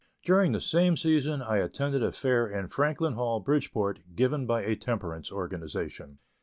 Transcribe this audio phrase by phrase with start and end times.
[0.25, 4.75] During the same season I attended a fair in Franklin Hall, Bridgeport, given by a
[4.75, 6.17] temperance organization.